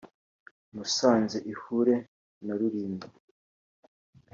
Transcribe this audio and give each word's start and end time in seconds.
Musanze 0.75 1.37
ihure 1.51 1.95
na 2.45 2.53
Rulindo 2.59 3.07